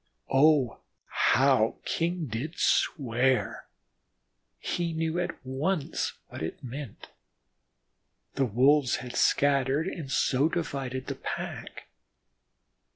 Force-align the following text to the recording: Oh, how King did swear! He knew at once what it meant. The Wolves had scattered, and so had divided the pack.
Oh, 0.33 0.79
how 1.05 1.75
King 1.85 2.25
did 2.25 2.57
swear! 2.57 3.67
He 4.57 4.93
knew 4.93 5.19
at 5.19 5.37
once 5.45 6.13
what 6.29 6.41
it 6.41 6.63
meant. 6.63 7.09
The 8.33 8.45
Wolves 8.45 8.95
had 9.05 9.15
scattered, 9.15 9.85
and 9.87 10.11
so 10.11 10.45
had 10.45 10.53
divided 10.53 11.05
the 11.05 11.13
pack. 11.13 11.87